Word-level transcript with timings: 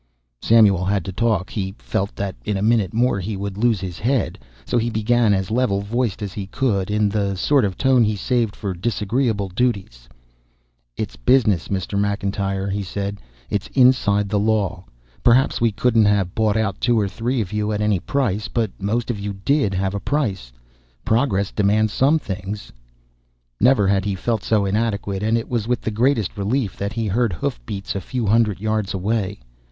Samuel 0.41 0.83
had 0.85 1.05
to 1.05 1.11
talk. 1.11 1.51
He 1.51 1.75
felt 1.77 2.15
that 2.15 2.35
in 2.43 2.57
a 2.57 2.63
minute 2.63 2.91
more 2.91 3.19
he 3.19 3.37
would 3.37 3.55
lose 3.55 3.79
his 3.79 3.99
head. 3.99 4.39
So 4.65 4.79
he 4.79 4.89
began, 4.89 5.31
as 5.31 5.51
level 5.51 5.81
voiced 5.81 6.23
as 6.23 6.33
he 6.33 6.47
could 6.47 6.89
in 6.89 7.07
the 7.07 7.35
sort 7.35 7.63
of 7.63 7.77
tone 7.77 8.03
he 8.03 8.15
saved 8.15 8.55
for 8.55 8.73
disagreeable 8.73 9.47
duties. 9.49 10.09
"It's 10.97 11.17
business, 11.17 11.67
Mr. 11.67 11.99
McIntyre," 11.99 12.71
he 12.71 12.81
said. 12.81 13.19
"It's 13.51 13.67
inside 13.75 14.27
the 14.27 14.39
law. 14.39 14.85
Perhaps 15.23 15.61
we 15.61 15.71
couldn't 15.71 16.05
have 16.05 16.33
bought 16.33 16.57
out 16.57 16.81
two 16.81 16.99
or 16.99 17.07
three 17.07 17.39
of 17.39 17.53
you 17.53 17.71
at 17.71 17.79
any 17.79 17.99
price, 17.99 18.47
but 18.47 18.71
most 18.81 19.11
of 19.11 19.19
you 19.19 19.33
did 19.45 19.75
have 19.75 19.93
a 19.93 19.99
price. 19.99 20.51
Progress 21.05 21.51
demands 21.51 21.93
some 21.93 22.17
things" 22.17 22.71
Never 23.61 23.87
had 23.87 24.03
he 24.05 24.15
felt 24.15 24.41
so 24.41 24.65
inadequate, 24.65 25.21
and 25.21 25.37
it 25.37 25.47
was 25.47 25.67
with 25.67 25.81
the 25.81 25.91
greatest 25.91 26.39
relief 26.39 26.75
that 26.75 26.93
he 26.93 27.05
heard 27.05 27.33
hoof 27.33 27.63
beats 27.67 27.93
a 27.93 28.01
few 28.01 28.25
hundred 28.25 28.59
yards 28.59 28.95
away. 28.95 29.39